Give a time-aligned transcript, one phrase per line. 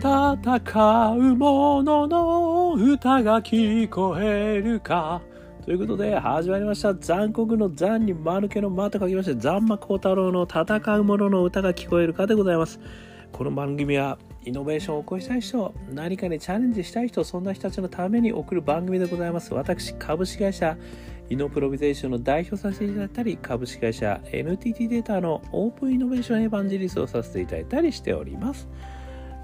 [0.00, 5.20] 戦う者の歌が聞こえるか。
[5.62, 6.94] ということで始まりました。
[6.94, 12.80] 残酷の残に間抜けの間と書きまして残魔高太郎の戦う者の歌が聞こえるかでございます。
[13.30, 19.52] この番組はイノベーションを起こしたい人何かにチャレンジしたい人そんな人たちのために送る番組でございます。
[19.52, 20.78] 私株式会社
[21.28, 28.66] イノプロビゼーションの代表させていただいたり株式会社 NTT データのオープンイノベーションエヴァンジリストをさせていただいたりしております。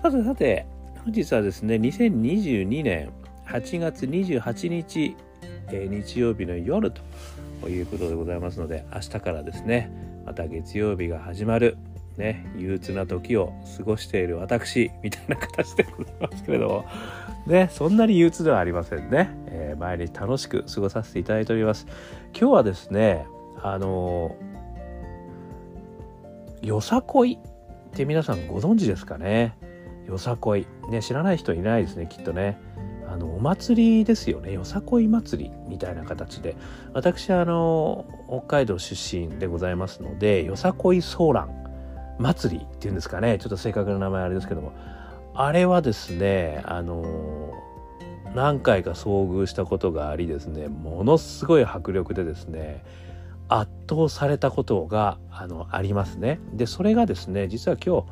[0.07, 0.67] さてさて
[1.05, 3.11] 本日はですね2022年
[3.49, 5.17] 8月28日、
[5.73, 6.93] えー、日曜日の夜
[7.61, 9.91] ということでございますので明日からですね
[10.25, 11.77] また月曜日が始まる
[12.17, 16.87] ね、憂鬱な時を過ごしている私みたいな形でございますけれども、
[17.47, 21.87] ね、そんなに憂鬱ではありませんね、えー、毎日楽しく過ごさせていただいております。
[22.33, 23.27] 今日はですね
[23.61, 24.35] あの
[26.63, 29.59] よさこいって皆さんご存知ですかね。
[30.07, 30.67] よさこい。
[30.91, 32.59] ね知らない人いないですねきっとね。
[33.09, 34.53] あのお祭りですよね。
[34.53, 36.57] よさこい祭りみたいな形で。
[36.93, 43.39] 私あの北海道出身でございますのでよさこいソーラン祭りっていうんですかね。
[43.39, 44.73] ちょっと正確な名前あれですけども。
[45.35, 47.53] あれはですねあの
[48.35, 50.69] 何回か遭遇したことがありですね。
[50.69, 52.85] ものすごい迫力でですね
[53.49, 56.41] 圧倒されたことがあのありますね。
[56.53, 58.07] でそれがですね実は今日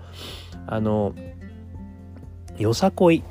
[0.66, 1.14] あの
[2.58, 3.22] よさこい。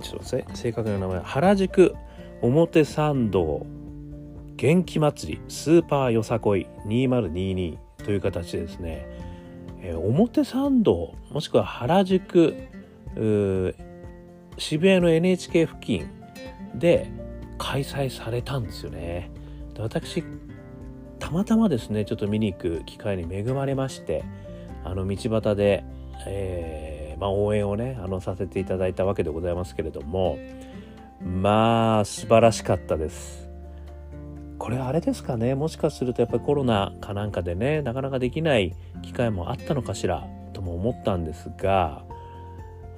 [0.00, 1.94] ちょっと正確な名前原宿
[2.42, 3.66] 表参道。
[4.56, 9.06] 元気祭りスーパーよさこい2022という形でですね。
[9.80, 12.56] えー、表参道もしくは原宿
[14.58, 16.10] 渋谷の NHK 付近
[16.74, 17.10] で
[17.58, 19.30] 開催されたんですよね。
[19.74, 20.24] で私
[21.18, 24.24] たまたまですねちょっと見に行く機会に恵まれまして
[24.84, 25.84] あの道端で、
[26.26, 30.38] えー、まあ、応援をねあのさせていただいたわけでございますけれども
[31.20, 33.48] まあ素晴らしかったです。
[34.58, 35.54] これあれですかね？
[35.54, 42.04] もしかするとやっぱりコロナかなんかでねなかなかできない機会もあったのかしらとも思ったんですが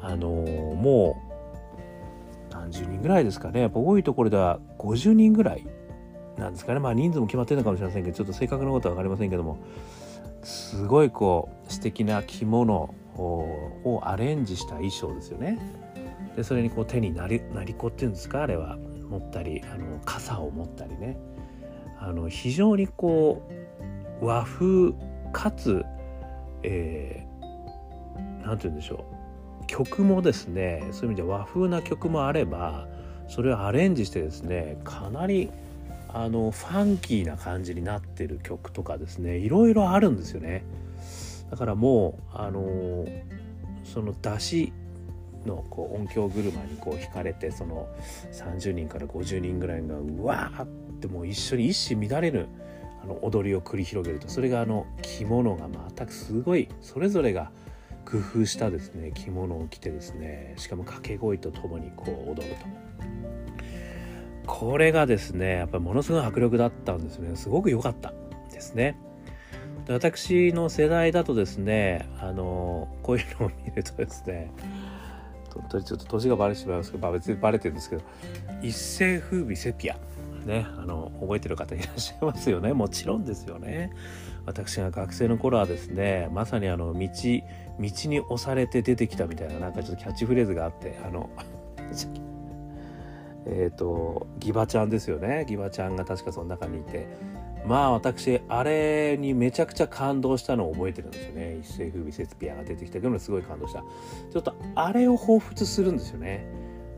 [0.00, 1.16] あのー、も
[2.50, 3.60] う何十人ぐらいですかね？
[3.60, 5.66] やっぱ多いところでは50人ぐらい
[6.38, 6.80] なんですかね？
[6.80, 9.58] まあ人数も決まってるのかもしれませんけどちょっと正確なことは分かりませんけども
[10.42, 15.58] すごいこう素敵な着物をアレンジした衣装ですよね。
[16.36, 18.42] でそれにこう手になりなり子っていうんですか？
[18.42, 21.18] あれは持ったりあの傘を持ったりね。
[21.98, 23.42] あの非常にこ
[24.22, 24.92] う和風
[25.32, 25.84] かつ、
[26.62, 29.04] えー、て言うんでしょ
[29.62, 29.66] う。
[29.66, 32.88] 曲もですねそういう意味で和風な曲もあれば
[33.28, 35.50] それをアレンジしてですねかなり
[36.08, 40.64] あのファンキーな感じになってる曲とかですねいろいろあるんですよね。
[41.50, 43.04] だからもうあの
[43.84, 44.72] その出し
[45.46, 47.88] のこう音響車にこう引かれてその
[48.32, 50.66] 30人から50人ぐらいがうわーっ
[51.00, 52.48] てもう一緒に一糸乱れぬ
[53.02, 54.28] あの踊りを繰り広げると。
[54.28, 57.50] それがあの着物が全くすごいそれぞれが
[58.04, 62.66] 工夫したですね着物を着てですねしかも掛け声とともにこう踊ると。
[64.46, 67.34] これがですねやっぱりものすごい迫力だったんですね。
[67.36, 68.12] すごく良かった
[68.52, 68.98] ですね。
[69.92, 74.52] 私の世代だとですねあのこういうのを見るとですね
[75.52, 78.02] 本当にちょっと年がバレてしまいますけど、まあ別にバレてるんですけど
[78.62, 79.96] 一世風靡セピア
[80.46, 82.72] ねあの覚えてる方いらっしゃいますよね。
[82.72, 83.90] もちろんですよね。
[84.46, 87.42] 私が学生の頃はですねまさにあの道道
[87.80, 91.28] に押されて出てきたみたいななんかちょっとキャッチフレーズがあってあの
[93.46, 95.44] えっとギバちゃんですよね。
[95.48, 97.08] ギバちゃんが確かその中にいて
[97.66, 101.58] まあ私あれにめちゃくちゃ感動したのを覚えてるんですよね。
[101.60, 103.80] 一世風靡セスピアが出てきたけどすごい感動した。
[104.32, 106.46] ちょっとあれを彷彿するんですよね。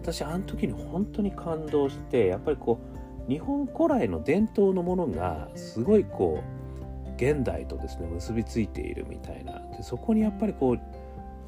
[0.00, 2.80] 私あの時に本当に感動してやっぱりこ
[3.28, 9.60] う日本古来の伝統のものがすごいこう現代とですね結びついているみたいな。
[9.76, 10.80] でそこにやっぱりこう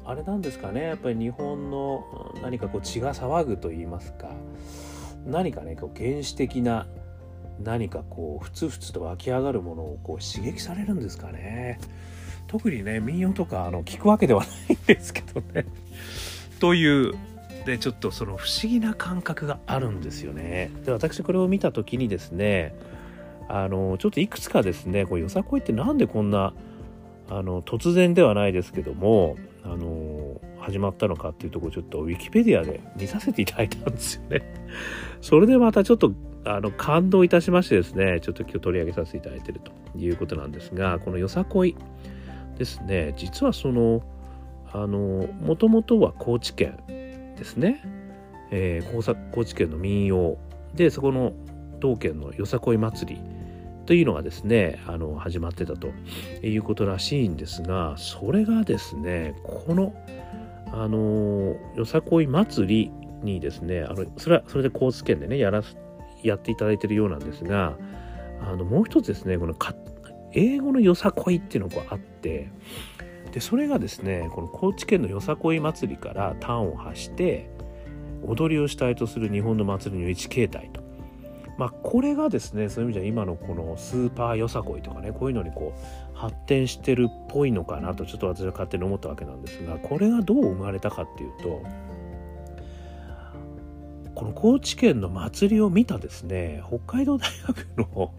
[0.05, 0.83] あれなんですかね。
[0.83, 4.29] やっぱり日本の何かこう血が騒ぐと言いますか。
[5.25, 6.85] 何かねこう原始的な
[7.63, 11.79] 何かこうふつふつと湧き上がるものをこう刺激されるんですかね
[12.47, 15.65] 特にね民謡とかあの聞くわけではないんですけどね
[16.59, 17.13] という
[17.65, 20.69] でちょっとその不思議な感覚があるんですよね。
[20.85, 22.75] で私これを見た時にですね
[23.47, 26.53] あのちょっといくつかですねこうよさこいって何でこんな
[27.29, 34.41] あの突然ではないですけどもあの始まったのかっていうところちょっとウィキペディアで見させていただいたんですよね。
[35.21, 36.13] それでまたちょっと
[36.45, 41.75] あの感動いたしましてですねちょっと今日取り上げさせていただいているということなんですがこのよさこい
[42.57, 43.13] ですね。
[43.17, 44.01] 実はその
[44.71, 47.81] あのもともとは高知県ですね、
[48.51, 50.37] えー、高知県の民謡。
[50.73, 51.33] でそこの
[51.79, 53.21] 当県のよさこい祭り
[53.85, 55.89] というのがですねあの始まってたと
[56.43, 59.93] いうことらしいんですがそれがですねこの
[60.73, 62.91] あのよさこい祭り
[63.23, 65.75] にですねあのそれはそれで高知県でねやらせ
[66.27, 67.77] やっていただいているようなんですが
[68.41, 69.55] あのもう一つですねこの
[70.33, 72.49] 英語のよさこいっていうのがあって
[73.31, 77.49] でそれがですねこの高知県のよさこい祭りから端を発して
[78.23, 80.83] 踊りを主体とする日本の祭りの一形態と。
[81.57, 91.63] まあ、これがですねそういう意味では今のこのスーパーよさこいとかねこういうのにこう発展してるっぽいのかなとちょっと私は勝手に思ったわけなんですがこれがどう生まれたかっていうと
[94.15, 98.13] この高知県の祭りを見たですね北海道大学の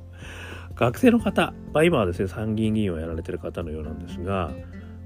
[0.75, 4.51] 学生の方、まあ、今はですね参議院議員をやられてる方のようなんですが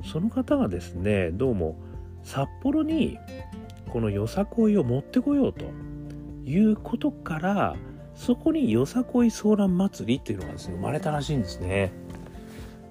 [0.04, 1.76] その方がですねどうも
[2.25, 3.19] 札幌に
[3.88, 5.64] このよさこいを持ってこようと
[6.44, 7.76] いうことから
[8.16, 11.92] そこによさこいソーラン祭りっていうのがですね生まれたらしいんですね。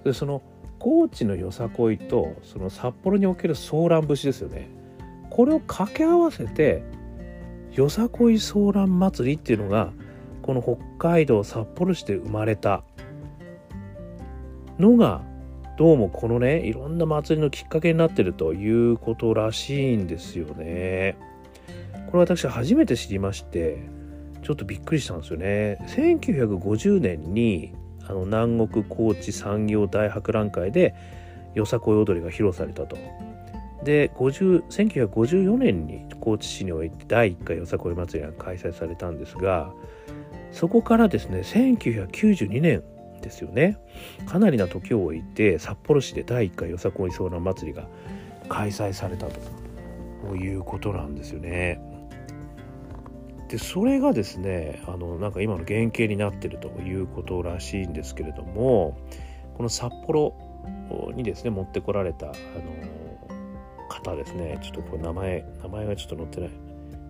[0.03, 0.41] でその
[0.79, 4.69] 高知のよさこいとその札幌におけるソーラン節ですよね。
[5.29, 6.83] これを掛け合わせて
[7.74, 9.92] よさこいソーラン祭りっていうのが
[10.42, 12.83] この北海道札幌市で生まれた
[14.80, 15.21] のが
[15.77, 21.18] どうもこのねいろんな祭りのきっかけになってるということらしいんですよね。
[22.07, 23.88] これ私初めて知りまして
[24.44, 25.77] ちょっとびっくりしたんですよね。
[25.88, 27.74] 1950年に
[28.07, 30.95] あの南国高知産業大博覧会で
[31.54, 32.98] よさこい踊りが披露されたと。
[33.83, 39.71] で1954年に高知市において第1回よさこい祭りが開催されたんですが
[40.51, 42.83] そこからですね1992年
[43.21, 43.77] ですよね
[44.25, 47.87] かなりな時を置いて札幌市で第1回よさこい遭難祭りが
[48.49, 51.79] 開催されたということなんですよね。
[53.47, 58.97] でそれがですねあのなんか今の原型になってるということらしいんですけれども
[59.55, 60.35] この札幌
[61.15, 62.35] にですね持ってこられたあの
[63.89, 64.59] 方ですね。
[64.62, 66.50] ちょっとこれ名前名前がちょっと載ってない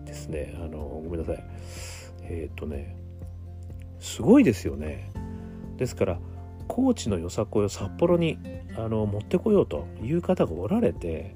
[0.05, 0.55] ですね。
[0.57, 1.43] あのごめんなさい。
[2.23, 2.95] えっ、とね
[3.99, 5.11] すごいですよね。
[5.77, 6.19] ですから
[6.67, 8.39] 高知のよさこいを札幌に
[8.75, 11.35] あの持ってこようという方がおられて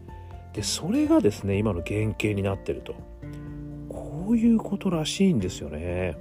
[0.54, 2.96] でそれがですね今の原型になってると。
[4.24, 6.18] こういうことらしいんですよね。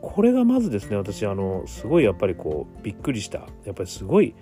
[0.00, 3.46] これがまずですね私あのすごいやっぱりこうびっくりした。
[3.64, 4.34] やっぱりすごい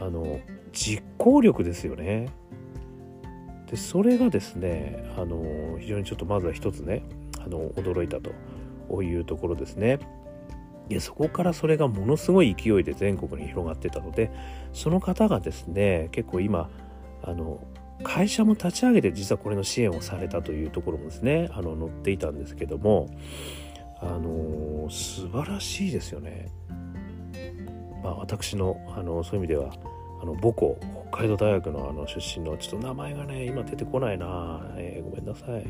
[0.00, 0.40] あの
[0.72, 2.28] 実行力ですよね。
[3.70, 7.04] でそれがですねあの非常にちょっとまずは一つね
[7.38, 10.00] あの驚いたというところですね。
[10.88, 14.32] でそこからそれがものすごい勢いで全国に広がってたので
[14.72, 16.68] その方がですね結構今
[17.22, 17.62] あの
[18.02, 23.08] 会社も立ち上げて実はこれの支援をされたというところもですねあの載っていたんですけども
[24.00, 26.48] あの素晴らしいですよね。
[28.02, 29.72] まあ、私のあのそういう意味では
[30.20, 30.78] あの母校
[31.10, 35.66] 北海道大学のあの出身のちょっと名前がね今出てこないな、えー、ごめんなさい。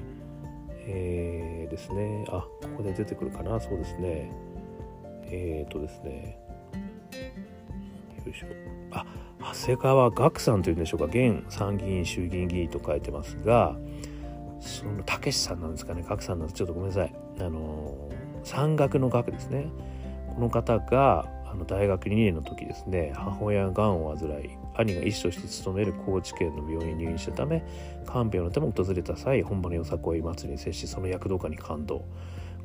[0.87, 2.25] えー、ですね。
[2.29, 3.61] あここで出てくるかな。
[3.61, 4.31] そうですね。
[5.25, 6.39] えっ、ー、とですね。
[8.25, 8.47] よいしょ。
[8.91, 9.07] あ
[9.41, 11.07] 長谷川岳さんというんでしょうか。
[11.07, 13.77] 現参議院衆議院議員と書いてますが
[14.61, 16.03] そのたけしさんなんですかね。
[16.03, 16.59] 岳さんなんです。
[16.59, 17.15] ちょっとごめんなさい。
[17.39, 18.11] あの
[18.43, 19.69] 山岳の岳ですね。
[20.35, 27.65] この方があの大学2年の時ですね母親ががんを患い兄が医師として勤める高知県の病院に入院したため
[28.07, 32.05] 看病のため訪れた際本場のよさこい祭りに接しその躍動感に感動。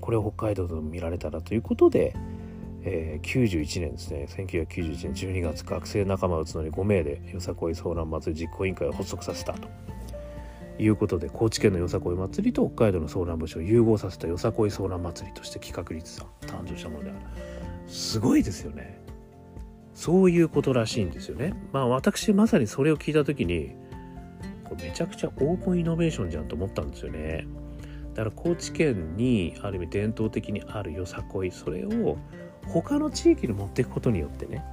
[0.01, 2.15] これを北海道でも見られたらということで
[2.87, 9.67] えー、91年ですね1991年12月学生仲間を打つのに5名でよさこい遭難祭り実行委員会を発足させたと。
[10.77, 17.19] いうことで高知県のよさこい祭りと北海道の遭難節を融合させたよさこい遭難祭りとして企画立さ誕生したものである
[17.87, 18.99] すごいですよね。
[19.93, 21.53] そういうことらしいんですよね。
[21.71, 23.75] まあ私まさにそれを聞いた時に
[24.65, 27.47] これめちゃくちゃオープンイノベーションじゃんと思ったんですよね。
[28.13, 32.17] だから高知県にある意味伝統的にあるよさこいそれを
[32.65, 34.63] 他の地域に持っていくことによってね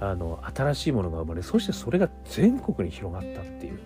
[0.00, 3.80] あの新しいものが生まれそしてそれが全国に広がったっていう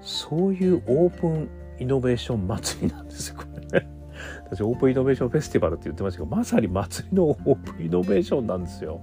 [0.00, 3.36] そういうオープンイノベーション祭りなんですよ。
[3.36, 3.55] これ。
[4.50, 9.00] 私オープンイノベーションフェスティバルって言ってましたけどまさに祭りのオープンイノベーションなんですよ。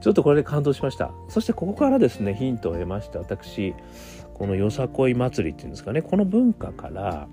[0.00, 1.12] ちょっとこれで感動しました。
[1.28, 3.74] そしてここからですねヒントを得まして私
[4.34, 7.28] このよさこい祭りっていうんですかねこの文化から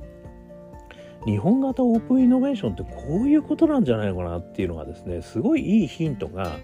[1.25, 6.57] 日本型オープンイノベーションってこういうことなんじゃないのかなっていうのがですねすごいいいヒントが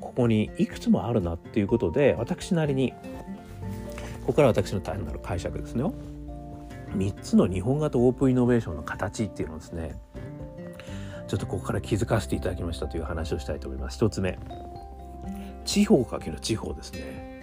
[0.00, 2.92] ここにいくつもあるなっていうことで私なりに
[4.20, 5.84] ここから私の単なる解釈ですね
[6.96, 9.98] 3つの日本型オープンイノベーションの形っていうのをですね。
[11.28, 14.04] ちょっとここから気づかせていただきましたという話をしたいと思います。
[14.04, 14.38] 1つ目。
[15.64, 17.42] 地方かける地方ですね。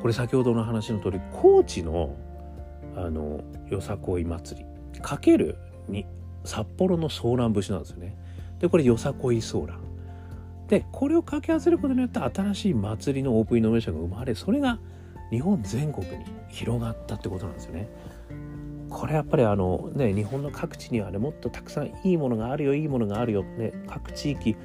[0.00, 2.14] これ先ほどの話の通り高知の
[2.96, 5.58] あのよさこい祭りかける
[5.88, 6.06] に
[6.44, 8.16] 札幌のソーラン節なんですよね。
[8.60, 9.80] でこれよさこいソーラン
[10.68, 14.78] でこれを掛け合わせることによって新しい祭りのオープンイノベーションが生まれそれが
[15.30, 17.88] 日本全国に広がったってことなんですよね。
[18.90, 24.56] これやっぱりあのね日本の各地にはねもっとたくさんいいものがあるよいいものがあるよね各地域、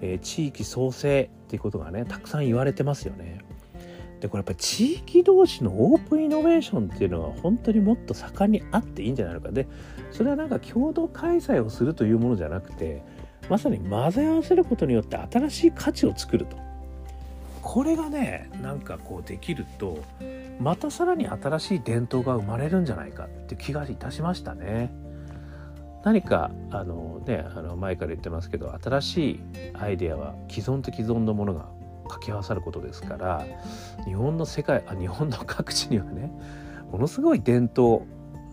[0.00, 3.40] えー、地域創生っていうことがねたくさん言われてますよね。
[4.20, 9.68] でこれやっぱり地域同士のオープンイノベーションっていうのは本当にもっと盛んにあっていいんじゃないのかで
[10.10, 13.02] それはなんか共同開催をするというものじゃなくて
[13.50, 16.56] まさに混ぜ合わせることによって新しい価値を作ると
[17.60, 19.98] これがねなんかこうできると
[20.60, 24.94] またさらに新しい伝統が生まれるんじゃないかって気がいたしましたね。
[26.04, 29.40] 何かあのねあの前から言ってますけど新しい
[29.72, 31.66] アイデアは既存と既存のものが
[32.04, 33.46] 掛け合わさることですから
[34.04, 36.30] 日本の世界あ日本の各地にはね
[36.92, 38.06] ものすごい伝統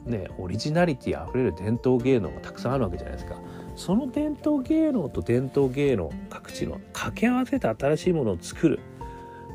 [0.05, 3.36] ねオリジナリティあふれる伝統芸能がたくさんあるわけじゃないですか。
[3.75, 8.79] その伝統芸能と伝統芸能各地の掛け合わせて新しいものを作る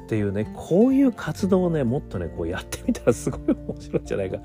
[0.07, 4.39] っていうねこういう活動をねもっとねこうやってみたらすごい面白いんじゃないか。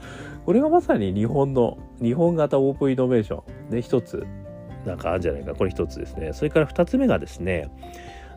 [0.44, 3.76] これがまさに日本の日本型オープンイノベーション。
[3.76, 4.26] ね一つ
[4.88, 5.54] なんかあるんじゃないか。
[5.54, 6.34] これ一つですね。
[6.34, 7.70] それから二つ目がですね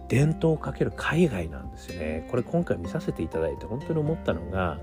[0.08, 2.28] 伝統をかける海外なんですよね。
[2.30, 4.78] これ今回見させていただいて本当に思ったのが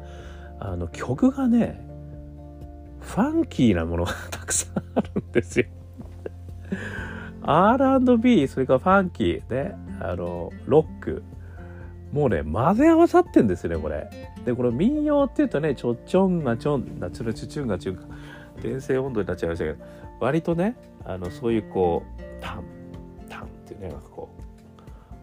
[0.60, 1.88] あの曲がね
[3.02, 5.68] ファンキーなものがたくさんあるんですよ。
[7.44, 11.24] R&B それからファンキーねあのロック。
[12.12, 14.10] もうね、混ぜ合わさってんですよね、これ。
[14.46, 18.03] で、これ民謡っていうとね、ちょっちょんがちょん、なつるちゅちゅんがちゅんか、
[18.58, 19.86] 転生温度になっちゃいましたけど、
[20.20, 20.75] 割とね、
[21.06, 22.63] あの、そういうこう、タン、
[23.30, 24.30] タンっていうね、なんかこ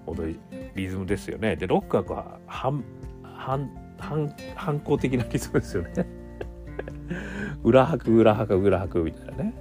[0.06, 0.40] う、踊り、
[0.74, 1.56] リズムですよね。
[1.56, 2.82] で、ロックはこう、反、
[3.22, 6.06] 反、反、反抗的なリズムですよね。
[7.62, 9.54] 裏拍、裏拍、裏拍みたいなね。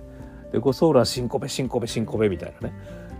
[0.51, 2.73] で、こう、ソーラー、シンコペ、シンコペ、シンコペみたいなね。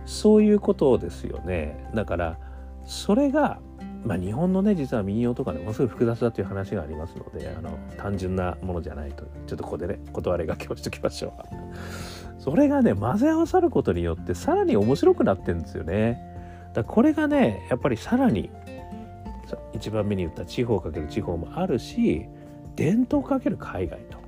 [0.06, 1.90] そういうことですよね。
[1.94, 2.38] だから、
[2.84, 3.60] それが、
[4.04, 11.32] まあ、日本のね実は民謡とかねものすごい複雑だという話がありますのであの単純なものじゃないとちょっとここでね断りがけをしときましょう。
[12.38, 16.22] それがね混ぜ合わさることによってさらに面白くなってんですよね。
[16.74, 18.50] だこれがねやっぱりさらに
[19.72, 22.26] 一番目に言った地方かける地方もあるし
[22.76, 24.18] 伝統かける海外と。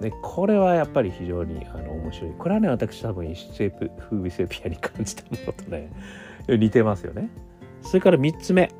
[0.00, 2.32] ね、これはやっぱり非常にあの面白い。
[2.36, 5.92] これはね私多分一世風靡セピアに感じたものとね
[6.48, 7.28] 似てますよね。
[7.82, 8.70] それから3つ目。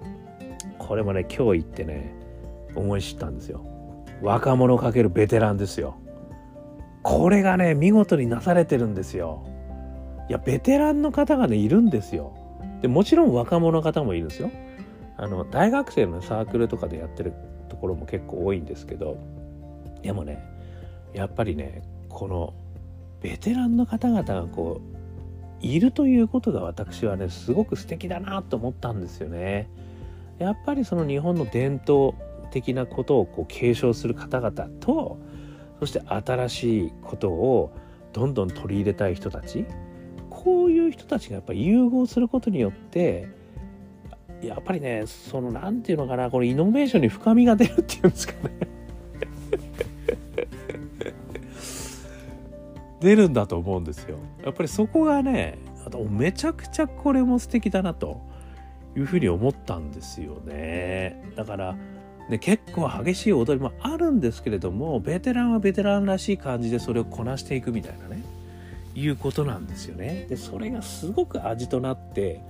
[0.92, 2.12] これもね今日行ってね
[2.74, 3.64] 思い知ったんですよ。
[4.20, 5.96] 若者かけるベテランですよ。
[7.02, 9.42] これがね見事になされてるんですよ。
[10.28, 12.34] いやベテランの方がねいるんですよ。
[12.82, 14.50] でもちろん若者の方もいるんですよ。
[15.16, 17.32] あの大学生のサークルとかでやってる
[17.70, 19.16] ところも結構多いんですけど。
[20.02, 20.44] でもね
[21.14, 21.80] やっぱりね
[22.10, 22.52] この
[23.22, 24.82] ベテランの方々がこ
[25.62, 29.70] ういるということが私はねすごく素敵だなと思ったんですよね。
[30.42, 32.14] やっぱりその日本の伝統
[32.50, 35.18] 的なことをこう継承する方々と
[35.80, 37.72] そして新しいことを
[38.12, 39.64] どんどん取り入れたい人たち
[40.28, 43.28] こういう人たちがやっぱり融合することによって
[44.42, 48.40] やっぱりねその何て言うのかなこのイノベーションに深みが出るっていうんですかね。
[53.00, 54.16] 出るんだと思うんですよ。
[54.44, 55.58] やっぱりそこがね
[56.10, 58.31] めちゃくちゃこれも素敵だなと。
[58.96, 61.32] いうふうに思ったんですよね。
[61.36, 61.76] だから、
[62.28, 68.22] ね、結構激しい踊りもあるんですけれどもベテランはベテランらしい感じでそれをこなしていくみたいなね
[68.94, 70.26] いうことなんですよね。
[70.28, 72.40] でそれがすごく味となって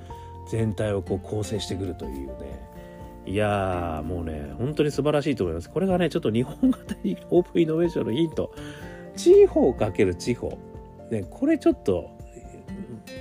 [0.51, 2.61] 全体をこう構成してくるというね
[3.25, 5.71] いやーもうね本当に素晴らしいと思います。
[5.71, 8.53] これがねちょっと日本型にオープンイノベーションのヒント
[9.17, 10.59] 地方かける地方
[11.11, 12.11] ねこれちょっと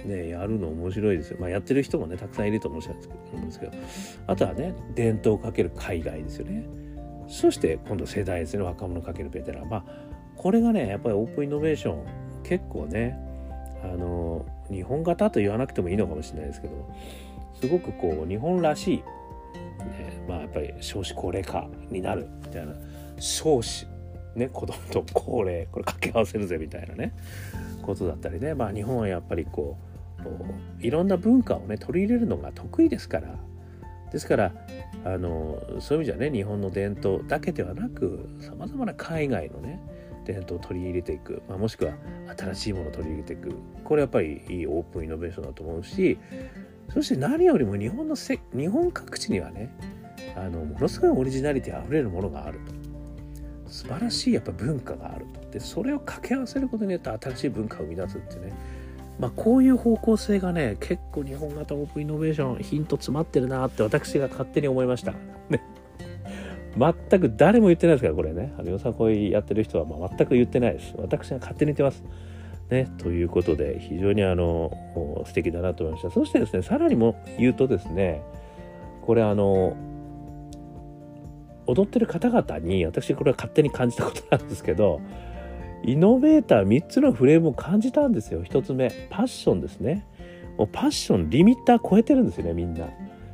[0.06, 1.38] ね、やるの面白いですよ。
[1.40, 3.72] まあ、やってる人もね、たくさんいると思うんですけど、
[4.28, 6.66] あとはね、伝統をかける海外ですよね。
[7.28, 9.70] そして今度世代ですね、若者かけるベテラン。
[9.70, 9.86] まあ、
[10.36, 12.06] これがね、やっぱりオープンイノベーション、
[12.44, 13.18] 結構ね、
[13.84, 16.90] あの、日本型と言わなくてもいいのかもしれないですけど、
[17.54, 19.04] すごくこう、日本らしい、ね、
[20.28, 22.74] まあ、やっぱり少子高齢化になるみたいな、
[23.20, 23.88] 少子、
[24.36, 27.14] ね、子供と高齢、これ掛け合わせるぜみたいなね、
[27.82, 29.78] ことだったりね、まあ、日本はやっぱりこ
[30.80, 33.36] ういろんな文化をね取り入れるのが得意ですから。
[34.12, 34.52] ですから
[35.06, 39.80] あのそういう意味じゃね日本の伝統だけではなくさまざまな海外のね
[40.26, 41.94] 伝統を取り入れていく、まあ、もしくは
[42.38, 43.54] 新しいものを取り入れていく。
[43.86, 46.18] これやっぱりいいオープンイノベーションだと思うし
[46.94, 49.74] そして何よりも日本のせ日本各地にはね
[50.36, 52.81] あのものすごいオリジナリティあふれるものがあると。
[53.72, 55.26] 素晴らしいやっぱ文化がある。
[55.34, 58.54] とでそれを掛け合わせることによって新しい文化を生み出すってね。
[59.20, 65.14] まあ、こういう方向性がね結構日本型オープンイノベーションヒント詰まってるなって私が勝手に思いました。
[65.50, 65.64] ね。
[66.78, 68.54] 全く誰も言ってないですからこれね。
[68.58, 70.94] あのよさこいやってる人はまあ全く言ってないです。
[70.98, 72.04] 私が勝手に言ってます。
[72.70, 74.72] ね、ということで非常にあの
[75.26, 76.12] 素敵だなと思いました。
[76.12, 78.22] そしてですねさらにも言うとですね
[79.02, 79.76] これあの
[81.72, 85.02] 踊ってる方々に私これは勝手に感じたことなんですけど
[85.84, 88.44] イノベーター3つのフレームを感じたんですよ。
[88.44, 90.06] 1つ目パッションですね。
[90.58, 92.88] もうパッションリミッター超えてるんですよねみんな。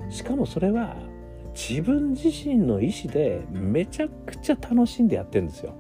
[0.09, 0.95] しかもそれは
[1.53, 5.75] 自分自身の意思でめちゃくちゃ楽しんでやってるんですよ。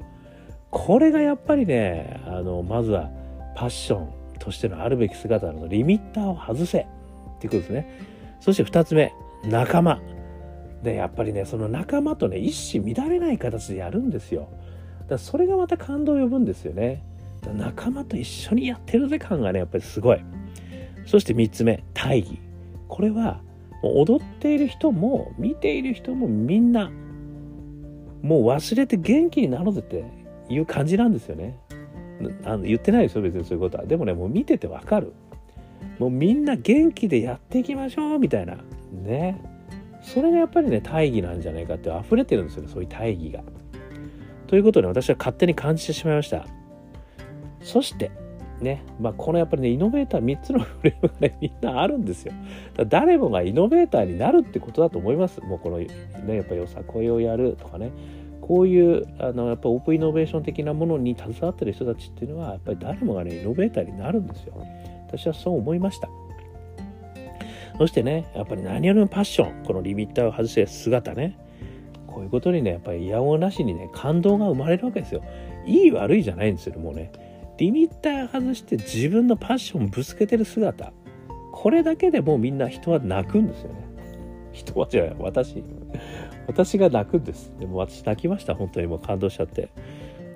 [0.69, 3.09] これがやっぱりねあのまずは
[3.55, 4.09] パッション
[4.39, 6.85] としてのあるべき姿のリミッターを外せっ
[7.39, 7.99] ていうことですね。
[8.41, 9.13] そして2つ目
[9.45, 10.01] 仲間。
[10.83, 14.49] でやっぱりねその仲間とね一糸乱れない形でやるんですよ。
[15.07, 17.03] だそれがまた感動を呼ぶんですよね。
[17.55, 20.19] 仲間と一緒にやってるぜ感がねやっぱりすごい。
[21.05, 22.39] そして3つ目大義。
[22.87, 23.41] これは
[23.83, 26.91] もう踊っている人も見ている人もみんな
[28.21, 30.03] もう忘れて元気になろうぜって
[30.49, 31.57] いう感じなんですよね。
[32.43, 33.85] あの言ってないですよ別にそういうことは。
[33.85, 35.13] でもねもう見ててわかる。
[35.99, 38.57] もうみんな元気でやっていきましょうみたいな。
[38.91, 39.56] ね。
[40.13, 43.43] それがやっぱりね大義なんじゃないかって溢れてるんですよねそういう大義が
[44.47, 46.45] ということで私は勝手に感じてしまいました。
[47.61, 48.11] そして、
[48.61, 52.33] ね、まあ、このやっぱりね、イノベーター3つのフレームがね、みんなあるんですよ。
[52.75, 55.41] だ誰もがイノベーターになるってことだと思います。
[55.41, 55.87] もうこの、ね、
[56.27, 57.91] やっぱよさこいをやるとかね、
[58.41, 64.53] こういう、あの、やっぱオープンイノベーション的なものに携わってる人たちっていうのは、やっぱり誰もがね、イノベーターになるんですよ。
[65.07, 66.09] 私はそう思いました。
[67.77, 71.37] そしてね、やっぱり何よりもパッション、このリミッターを外して姿ね、
[72.17, 75.23] こういうことにねやっぱり嫌おなしにね感動が生まれるわけですよ。
[75.67, 77.11] いい悪いじゃないんですよもうね。
[77.59, 80.91] リミッター外して自分のパッションぶつけてる姿。
[81.51, 83.87] これだけでもうみんな人は泣くんですよね。
[84.51, 85.63] 人はじゃない私
[86.47, 87.53] 私が泣くんです。
[87.59, 89.69] でも私泣きました本当にもう感動しちゃって。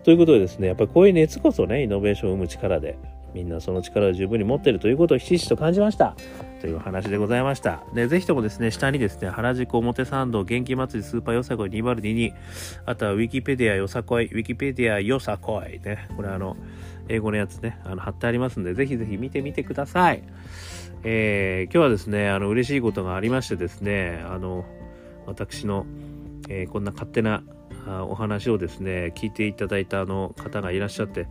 [0.03, 2.99] ということでですねやっぱりこういう熱こそねイノベーションを生む力で
[3.33, 6.15] みんなその力を十分に持っているということをひしひしと感じました
[6.59, 7.83] という話でございました。
[7.93, 12.33] で、ぜひともですね、下にですね、原宿表参道元気祭りスーパーよさこい2022、
[12.85, 16.57] あとはウィキペディアよさこい、ウィキペディアよさこいね、これあの、
[17.07, 20.23] 英語のやつね、あの貼ってありますんで、ぜひぜひ見てみてください。
[21.03, 24.65] えー、今日はですね、あの、嬉しいことがありましてですね、あの、
[25.25, 25.85] 私の、
[26.47, 27.43] えー、こんな勝手な
[28.07, 31.27] お話をですね、聞いていただいたあの方がいらっしゃって、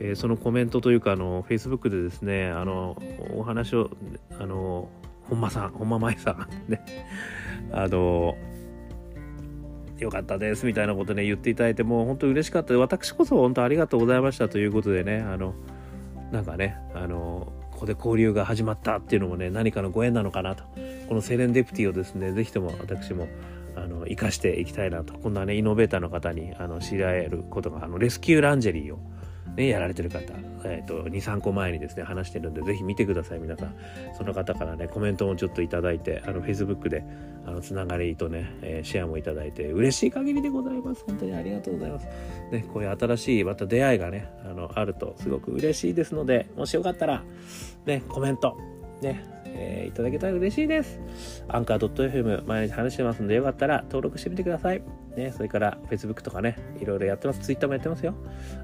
[0.00, 3.00] えー、そのコメントというかあの Facebook でですねあの
[3.34, 3.90] お話を
[4.38, 4.88] あの
[5.28, 6.84] 本間さん本間舞さん ね
[7.72, 8.36] あの
[9.98, 12.76] よかったですみたいなことね言っていただいてもう本当嬉しかった。
[12.76, 15.54] 私こそ本当ありがとうございましたということでねあの
[16.32, 20.64] なんかねあのここで交流が始まったっていうのもね何かのご縁なのかなと。
[21.08, 23.28] このセレンデプティをですね是非とも私も
[23.76, 25.14] あの生かしていきたいなと。
[25.14, 28.98] こんなねイノベーターの方にあの知り合えることがあのレスキューランジェリーを
[29.56, 30.18] ね、やられてる方、
[30.64, 33.74] えーと、23個前にですね話してるんでぜひ見てください皆さん
[34.16, 37.04] その方からねコメントもちょっといただいてあの Facebook で
[37.46, 42.06] あのつながりとね、えー、シェアもいただいて嬉しい限りでございます本当にありがとうございます、
[42.50, 47.22] ね、こういう新しいまた出会いがねあのあるとすごく嬉しいですのでもしよかったら
[47.86, 48.56] ねコメント
[49.02, 50.98] ねえー、いただけたら嬉しいです。
[51.46, 54.82] アンカー .fm 毎日話してますんでよかったら登録してみてください。
[55.16, 57.40] ね、それから Facebook とかね、いろいろやってます。
[57.40, 58.14] Twitter もやってますよ。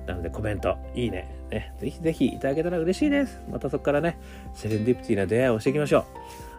[0.06, 3.40] なのでコメント、いいね、ね、ぜひぜひいただけたら嬉しいです。
[3.50, 4.18] またそこからね、
[4.54, 6.04] セレンディプティな出会いをしていきましょ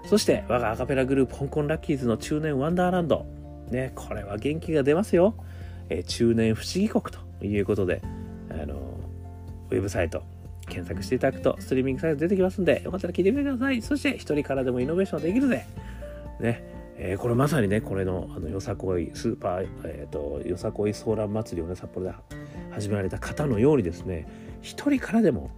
[0.06, 0.08] う。
[0.08, 3.25] そして、我がアカペラグループ、香港ラッキーズの中年ワンダーランド。
[3.69, 5.36] ね、これは元気が出ますよ。
[5.89, 7.04] え、中年不思議国
[7.39, 8.01] ということで、
[8.49, 8.75] あの、
[9.69, 10.23] ウェブサイト、
[10.67, 13.82] 検索していただくと、ストリーミングサイト出てきますんで、よかったら聞いてみてください。
[13.82, 15.65] そして、一人からでもイノベーションできるぜ。
[16.39, 16.63] ね、
[17.04, 22.14] えー、これまさにねこれのあのよさこいスーパー、えーと、よさこいソーラン祭りをね札幌で
[22.70, 24.28] 始められた方のようにですね
[24.62, 25.50] 一人からでも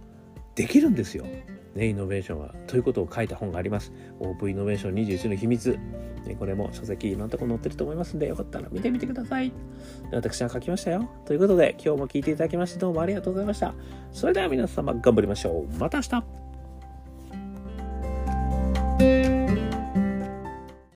[0.54, 1.26] できるんですよ、
[1.74, 2.54] ね、イノベーションは。
[2.66, 3.92] ということを書いた本があります。
[4.20, 5.78] オープンイノベーション21の秘密。
[6.24, 9.52] ね、これも書籍今んとこ載ってると思いますんでよかったら見てみてください。
[10.12, 11.10] 私は書きましたよ。
[11.26, 13.74] ということで今日も聞いていただきましてどうもありがとうございました。
[14.12, 15.78] それでは皆様頑張りましょう。
[15.78, 16.43] また明日